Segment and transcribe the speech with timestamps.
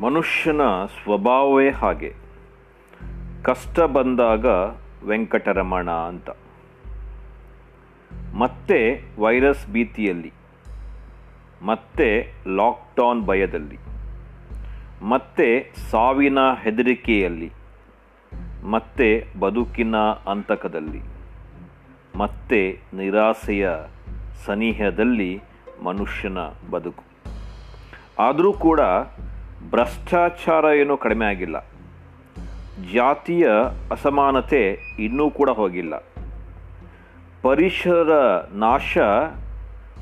[0.00, 0.60] ಮನುಷ್ಯನ
[1.02, 2.14] ಸ್ವಭಾವವೇ ಹಾಗೆ.
[3.42, 4.46] ಕಷ್ಟ ಬಂದಾಗ
[5.04, 6.30] ವೆಂಕಟರಮಣ ಅಂತ.
[8.34, 10.32] ಮತ್ತೆ ವೈರಸ್ ಭೀತಿಯಲ್ಲಿ.
[11.62, 13.78] ಮತ್ತೆ ಲಾಕ್ಡೌನ್ ಭಯದಲ್ಲಿ.
[15.02, 17.52] ಮತ್ತೆ ಸಾವಿನ ಹೆದರಿಕೆಯಲ್ಲಿ.
[18.70, 19.96] ಮತ್ತೆ ಬದುಕಿನ
[20.30, 21.00] ಅಂತಕದಲ್ಲಿ
[22.16, 23.70] ಮತ್ತೆ ನಿರಾಸೆಯ
[24.46, 25.42] ಸನಿಹದಲ್ಲಿ
[25.84, 26.38] ಮನುಷ್ಯನ
[26.70, 27.04] ಬದುಕು.
[28.18, 28.80] ಆದರೂ ಕೂಡ
[29.68, 31.66] ಭ್ರಷ್ಟಾಚಾರ ಏನೂ ಕಡಿಮೆ ಆಗಿಲ್ಲ.
[32.92, 33.48] ಜಾತಿಯ
[33.90, 36.04] ಅಸಮಾನತೆ ಇನ್ನೂ ಕೂಡ ಹೋಗಿಲ್ಲ.
[37.42, 38.10] ಪರಿಸರ
[38.52, 38.98] ನಾಶ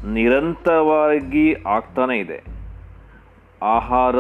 [0.07, 2.45] ನಿರಂತರವಾಗಿ ಆಗ್ತಾನೇ ಇದೆ.
[3.63, 4.17] ಆಹಾರ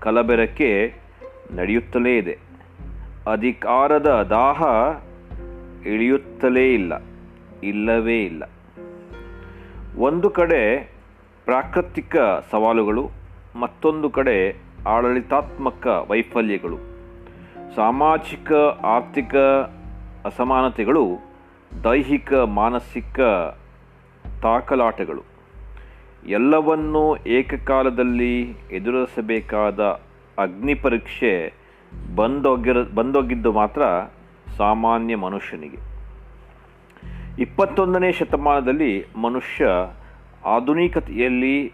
[0.00, 0.94] ಕಲಬೆರಕೆ
[1.54, 2.38] ನಡೆಯುತ್ತಲೇ ಇದೆ.
[3.32, 4.62] ಅಧಿಕಾರದ ದಾಹ
[5.86, 7.02] ಇಳಿಯುತ್ತಲೇ ಇಲ್ಲ,
[7.62, 8.44] ಇಲ್ಲವೇ ಇಲ್ಲ.
[9.98, 10.92] ಒಂದು ಕಡೆ
[11.44, 12.16] ಪ್ರಾಕೃತಿಕ
[12.50, 13.10] ಸವಾಲುಗಳು,
[13.56, 16.78] ಮತ್ತೊಂದು ಕಡೆ ಆಡಳಿತಾತ್ಮಕ ವೈಫಲ್ಯಗಳು,
[17.74, 19.36] ಸಾಮಾಜಿಕ, ಆರ್ಥಿಕ
[20.24, 21.18] ಅಸಮಾನತೆಗಳು,
[21.84, 23.20] ದೈಹಿಕ, ಮಾನಸಿಕ
[24.42, 25.22] ತಾಕಲಾಟಗಳು,
[26.26, 29.80] ಎಲ್ಲವನ್ನೂ ಏಕಕಾಲದಲ್ಲಿ ಎದುರಿಸಬೇಕಾದ
[30.38, 31.52] ಅಗ್ನಿ ಪರೀಕ್ಷೆ
[32.16, 33.82] ಬಂದೋಗಿರ, ಬಂದೋಗಿದ್ದು ಮಾತ್ರ
[34.56, 35.80] ಸಾಮಾನ್ಯ ಮನುಷ್ಯನಿಗೆ.
[37.42, 39.66] ಇಪ್ಪತ್ತೊಂದನೇ ಶತಮಾನದಲ್ಲಿ ಮನುಷ್ಯ
[40.44, 41.72] ಆಧುನಿಕತೆಯಲ್ಲಿ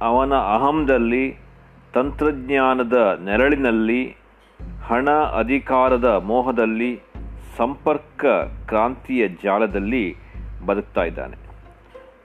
[0.00, 1.49] ಅವನ ಅಹಂದಲ್ಲಿ
[1.94, 4.16] ತಂತ್ರಜ್ಞಾನದ ನೆರಳಿನಲ್ಲಿ,
[4.84, 7.00] ಹಣ ಅಧಿಕಾರದ ಮೋಹದಲ್ಲಿ
[7.56, 8.24] ಸಂಪರ್ಕ
[8.68, 10.16] ಕ್ರಾಂತಿಯ ಜಾಲದಲ್ಲಿ
[10.66, 11.36] ಬದುಕ್ತಾ ಇದ್ದಾನೆ.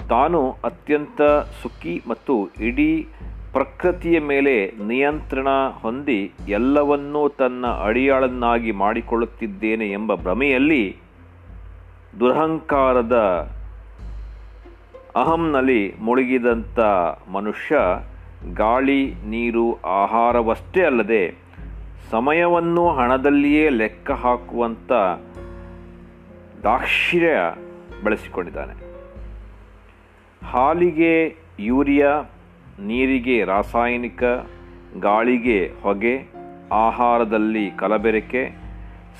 [0.07, 1.21] ತಾನು ಅತ್ಯಂತ
[1.63, 3.07] ಸುಖಿ ಮತ್ತು ಇಡೀ
[3.53, 5.47] ಪ್ರಕೃತಿಯ ಮೇಲೆ ನಿಯಂತ್ರಣ
[5.81, 10.97] ಹೊಂದಿ ಎಲ್ಲವನ್ನೂ ತನ್ನ ಅಡಿಯಾಳನ್ನಾಗಿ ಮಾಡಿಕೊಳ್ಳುತ್ತಿದ್ದೇನೆ ಎಂಬ ಭ್ರಮೆಯಲ್ಲಿ
[12.19, 13.15] ದುರಹಂಕಾರದ
[15.15, 16.79] ಅಹಂನಲ್ಲಿ ಮುಳುಗಿದಂಥ
[17.31, 17.75] ಮನುಷ್ಯ
[18.53, 21.35] ಗಾಳಿ, ನೀರು, ಆಹಾರವಷ್ಟೇ ಅಲ್ಲದೆ
[22.11, 24.91] ಸಮಯವನ್ನು ಹಣದಲ್ಲಿಯೇ ಲೆಕ್ಕ ಹಾಕುವಂಥ
[26.63, 27.55] ದಾಕ್ಷಿರ್ಯ
[28.03, 28.85] ಬಳಸಿಕೊಂಡಿದ್ದಾನೆ.
[30.45, 32.21] ಹಾಲಿಗೆ ಯೂರಿಯಾ,
[32.79, 34.23] ನೀರಿಗೆ ರಾಸಾಯನಿಕ,
[34.99, 36.23] ಗಾಳಿಗೆ ಹೊಗೆ,
[36.71, 38.65] ಆಹಾರದಲ್ಲಿ ಕಲಬೆರಕೆ,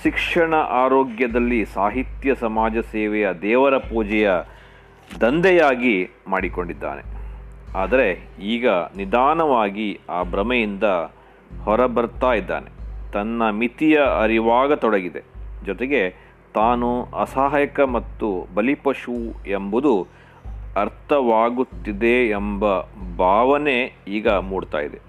[0.03, 4.31] ಶಿಕ್ಷಣ ಆರೋಗ್ಯದಲ್ಲಿ ಸಾಹಿತ್ಯ ಸಮಾಜ ಸೇವೆಯ ದೇವರ ಪೂಜೆಯ
[5.21, 7.14] ದಂಧೆಯಾಗಿ ಮಾಡಿಕೊಂಡಿದ್ದಾನೆ.
[7.75, 10.83] ಆದರೆ ಈಗ ನಿಧಾನವಾಗಿ ಆ ಭ್ರಮೆಯಿಂದ
[11.63, 12.69] ಹೊರಬರ್ತಾ ಇದ್ದಾನೆ.
[13.13, 15.23] ತನ್ನ ಮಿತಿಯ ಅರಿವಾಗತೊಡಗಿದೆ.
[15.65, 16.09] ಜೊತೆಗೆ
[16.53, 20.07] ತಾನು ಅಸಹಾಯಕ ಮತ್ತು ಬಲಿಪಶು ಎಂಬುದು
[20.75, 22.79] ಅರ್ಥವಾಗುತ್ತಿದೆ ಎಂಬ
[23.17, 24.99] ಭಾವನೆ ಈಗ ಮೂಡ್ತಾ ಇದೆ.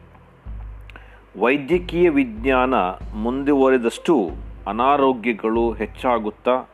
[1.41, 2.75] ವೈದ್ಯಕೀಯ ವಿಜ್ಞಾನ
[3.15, 4.31] ಮುಂದುವರೆದಷ್ಟು
[4.67, 6.65] ಅನಾರೋಗ್ಯಗಳು ಹೆಚ್ಚಾಗುತ್ತಾ,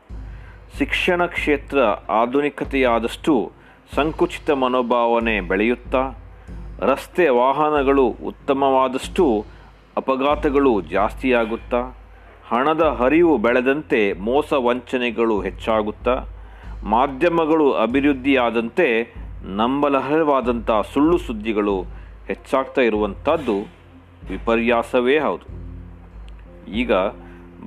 [0.79, 1.79] ಶಿಕ್ಷಣ ಕ್ಷೇತ್ರ
[2.13, 3.53] ಆಧುನಿಕತೆಯಾದಷ್ಟು
[3.95, 6.03] ಸಂಕುಚಿತ ಮನೋಭಾವನೆ ಬೆಳೆಯುತ್ತಾ,
[6.79, 9.45] ರಸ್ತೆ ವಾಹನಗಳು ಉತ್ತಮವಾದಷ್ಟು
[9.97, 11.81] ಅಪಘಾತಗಳು ಜಾಸ್ತಿಯಾಗುತ್ತಾ,
[12.49, 16.25] ಹಣದ ಹರಿವು ಬೆಳೆದಂತೆ ಮೋಸ ವಂಚನೆಗಳು ಹೆಚ್ಚಾಗುತ್ತಾ,
[16.85, 19.15] ಮಾಧ್ಯಮಗಳು ಅಭಿವೃದ್ಧಿಯಾದಂತೆ
[19.45, 21.83] ನಂಬಲರ್ಹವಾದಂಥ ಸುಳ್ಳು ಸುದ್ದಿಗಳು
[22.27, 23.61] ಹೆಚ್ಚಾಗ್ತಾ ಇರುವಂಥದ್ದು
[24.31, 25.47] ವಿಪರ್ಯಾಸವೇ ಹೌದು.
[26.73, 26.93] ಈಗ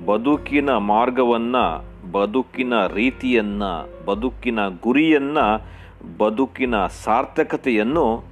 [0.06, 1.64] ಬದುಕಿನ ಮಾರ್ಗವನ್ನು,
[2.12, 5.76] ಬದುಕಿನ ರೀತಿಯನ್ನು, ಬದುಕಿನ ಗುರಿಯನ್ನು
[6.18, 8.24] ಬದುಕಿನ ಸಾರ್ಥಕತೆಯನ್ನು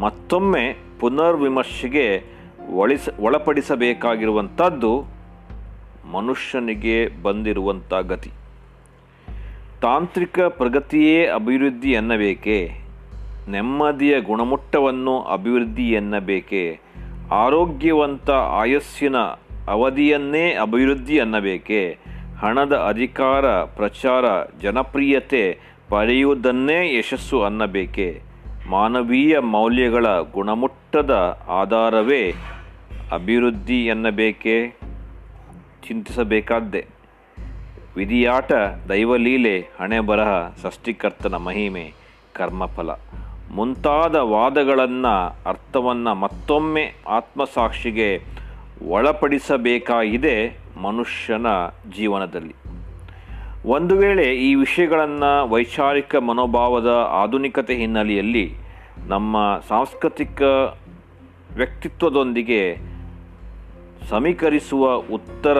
[0.00, 2.22] ಮತ್ತೊಮ್ಮೆ ಪುನರ್ವಿಮರ್ಶೆಗೆ
[2.74, 5.04] ಒಳಿಸ, ಒಳಪಡಿಸಬೇಕಾಗಿರುವಂಥದ್ದು
[6.12, 8.30] ಮನುಷ್ಯನಿಗೆ ಬಂದಿರುವಂಥ ಗತಿ.
[9.80, 12.70] ತಾಂತ್ರಿಕ ಪ್ರಗತಿಯೇ ಅಭಿವೃದ್ಧಿ ಎನ್ನಬೇಕೆ,
[13.48, 16.80] ನೆಮ್ಮದಿಯ ಗುಣಮಟ್ಟವನ್ನು ಅಭಿವೃದ್ಧಿ ಎನ್ನಬೇಕೆ,
[17.30, 19.16] ಆರೋಗ್ಯವಂತ ಆಯಸ್ಸಿನ
[19.68, 21.98] ಅವಧಿಯನ್ನೇ ಅಭಿವೃದ್ಧಿ ಎನ್ನಬೇಕೆ,
[22.40, 24.24] ಹಣದ ಅಧಿಕಾರ, ಪ್ರಚಾರ,
[24.62, 28.22] ಜನಪ್ರಿಯತೆ ಪಡೆಯುವುದನ್ನೇ ಯಶಸ್ಸು ಅನ್ನಬೇಕೆ?
[28.70, 32.34] ಮಾನವೀಯ ಮೌಲ್ಯಗಳ ಗುಣಮಟ್ಟದ ಆಧಾರವೇ
[33.12, 34.68] ಅಭಿವೃದ್ಧಿ ಎನ್ನಬೇಕೆ?
[35.88, 36.86] ಚಿಂತಿಸಬೇಕಾದ್ದೆ.
[37.96, 38.52] ವಿಧಿಯಾಟ,
[38.88, 41.92] ದೈವಲೀಲೆ ಹಣೆ ಬರಹ ಸೃಷ್ಟಿಕರ್ತನ ಮಹಿಮೆ,
[42.32, 42.90] ಕರ್ಮಫಲ.
[43.54, 48.22] ಮುಂತಾದ ವಾದಗಳನ್ನು, ಅರ್ಥವನ್ನು ಮತ್ತೊಮ್ಮೆ ಆತ್ಮಸಾಕ್ಷಿಗೆ
[48.88, 51.46] ಒಳಪಡಿಸಬೇಕಾಗಿದೆ ಮನುಷ್ಯನ
[51.96, 52.54] ಜೀವನದಲ್ಲಿ.
[53.66, 58.54] ಒಂದು ವೇಳೆ ಈ ವಿಷಯಗಳನ್ನು ವೈಚಾರಿಕ ಮನೋಭಾವದ ಆಧುನಿಕತೆ ಹಿನ್ನೆಲೆಯಲ್ಲಿ
[59.06, 60.42] ನಮ್ಮ ಸಾಂಸ್ಕೃತಿಕ
[61.56, 62.76] ವ್ಯಕ್ತಿತ್ವದೊಂದಿಗೆ
[64.10, 65.58] ಸಮೀಕರಿಸುವ ಉತ್ತರ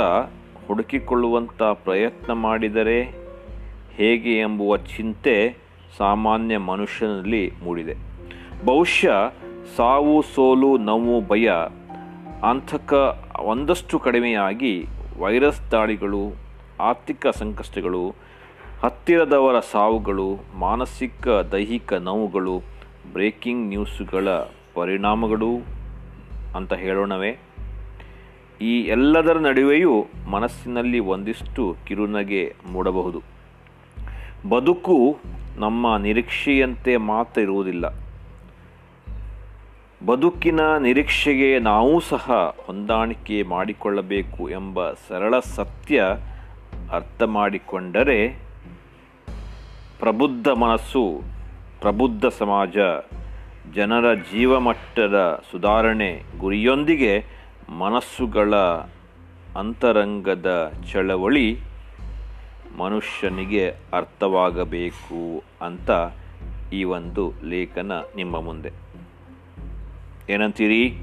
[0.69, 3.03] ಹುಡುಕಿಕೊಳ್ಳುವಂಥ ಪ್ರಯತ್ನ ಮಾಡಿದರೆ
[3.95, 5.57] ಹೇಗೆ ಎಂಬುವ ಚಿಂತೆ
[5.99, 7.95] ಸಾಮಾನ್ಯ ಮನುಷ್ಯನಲ್ಲಿ ಮೂಡಿದೆ.
[8.67, 9.33] ಬಹುಶಃ
[9.77, 11.51] ಸಾವು, ಸೋಲು, ನೋವು, ಭಯ
[12.51, 14.87] ಅಂತಕ ಒಂದಷ್ಟು ಕಡಿಮೆಯಾಗಿ
[15.19, 18.15] ವೈರಸ್ ದಾಳಿಗಳು ಆರ್ಥಿಕ ಸಂಕಷ್ಟಗಳು,
[18.83, 22.63] ಹತ್ತಿರದವರ ಸಾವುಗಳು, ಮಾನಸಿಕ, ದೈಹಿಕ ನೋವುಗಳು
[23.13, 24.29] ಬ್ರೇಕಿಂಗ್ ನ್ಯೂಸ್ಗಳ
[24.75, 25.57] ಪರಿಣಾಮಗಳು
[26.57, 27.39] ಅಂತ ಹೇಳೋಣವೇ.
[28.61, 33.23] ಈ ಎಲ್ಲದರ ನಡುವೆಯೂ ಮನಸ್ಸಿನಲ್ಲಿ ಒಂದಿಷ್ಟು ಕಿರುನಗೆ ಮೂಡಬಹುದು.
[34.49, 35.19] ಬದುಕು
[35.57, 38.13] ನಮ್ಮ ನಿರೀಕ್ಷೆಯಂತೆ ಮಾತ್ರ ಇರುವುದಿಲ್ಲ.
[40.07, 46.05] ಬದುಕಿನ ನಿರೀಕ್ಷೆಗೆ ನಾವೂ ಸಹ ಹೊಂದಾಣಿಕೆ ಮಾಡಿಕೊಳ್ಳಬೇಕು ಎಂಬ ಸರಳ ಸತ್ಯ
[46.93, 48.29] ಅರ್ಥ ಮಾಡಿಕೊಂಡರೆ
[49.99, 51.23] ಪ್ರಬುದ್ಧ ಮನಸ್ಸು,
[51.81, 52.77] ಪ್ರಬುದ್ಧ ಸಮಾಜ,
[53.75, 57.25] ಜನರ ಜೀವಮಟ್ಟದ ಸುಧಾರಣೆ ಗುರಿಯೊಂದಿಗೆ
[57.79, 58.55] ಮನಸ್ಸುಗಳ
[59.57, 61.59] ಅಂತರಂಗದ ಚಳವಳಿ
[62.79, 65.91] ಮನುಷ್ಯನಿಗೆ ಅರ್ಥವಾಗಬೇಕು ಅಂತ
[66.73, 68.71] ಈ ಒಂದು ಲೇಖನ ನಿಮ್ಮ ಮುಂದೆ.
[70.31, 70.99] ಏನಂತೀರಿ?